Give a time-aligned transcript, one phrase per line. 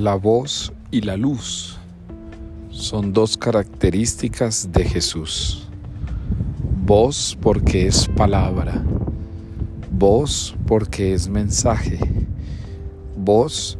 [0.00, 1.76] La voz y la luz
[2.70, 5.68] son dos características de Jesús.
[6.86, 8.82] Voz porque es palabra,
[9.92, 11.98] voz porque es mensaje,
[13.14, 13.76] voz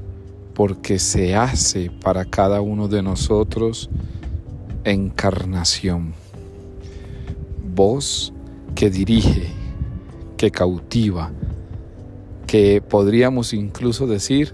[0.52, 3.88] porque se hace para cada uno de nosotros
[4.84, 6.12] encarnación,
[7.74, 8.30] voz
[8.74, 9.55] que dirige,
[10.37, 11.32] que cautiva,
[12.46, 14.52] que podríamos incluso decir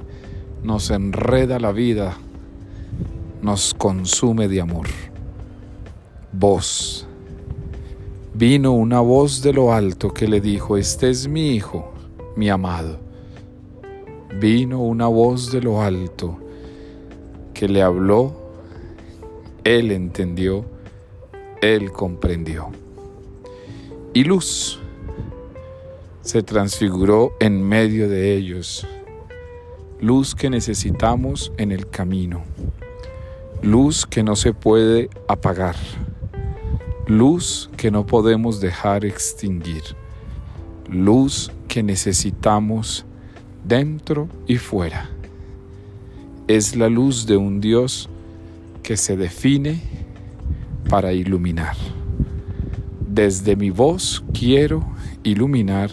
[0.63, 2.17] nos enreda la vida,
[3.43, 4.87] nos consume de amor.
[6.33, 7.07] Voz.
[8.35, 11.93] Vino una voz de lo alto que le dijo, este es mi hijo,
[12.37, 12.99] mi amado.
[14.39, 16.39] Vino una voz de lo alto
[17.55, 18.35] que le habló,
[19.65, 20.67] él entendió,
[21.63, 22.69] él comprendió.
[24.13, 24.79] Y luz
[26.21, 28.87] se transfiguró en medio de ellos
[30.01, 32.43] luz que necesitamos en el camino,
[33.63, 35.77] luz que no se puede apagar,
[37.07, 39.83] luz que no podemos dejar extinguir,
[40.91, 43.07] luz que necesitamos
[43.65, 45.09] dentro y fuera.
[46.47, 48.09] Es la luz de un Dios
[48.83, 49.81] que se define
[50.89, 51.75] para iluminar.
[53.09, 54.87] Desde mi voz quiero
[55.25, 55.91] iluminar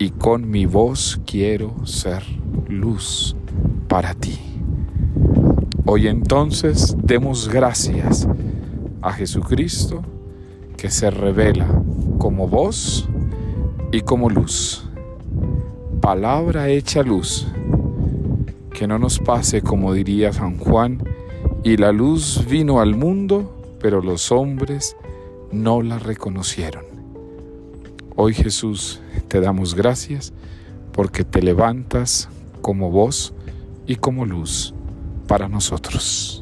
[0.00, 2.22] y con mi voz quiero ser
[2.68, 3.36] luz
[3.86, 4.40] para ti.
[5.84, 8.26] Hoy entonces demos gracias
[9.02, 10.00] a Jesucristo
[10.78, 11.68] que se revela
[12.16, 13.10] como voz
[13.92, 14.88] y como luz.
[16.00, 17.46] Palabra hecha luz.
[18.72, 21.02] Que no nos pase como diría San Juan,
[21.62, 24.96] y la luz vino al mundo, pero los hombres
[25.52, 26.99] no la reconocieron.
[28.22, 30.34] Hoy Jesús te damos gracias
[30.92, 32.28] porque te levantas
[32.60, 33.32] como voz
[33.86, 34.74] y como luz
[35.26, 36.39] para nosotros.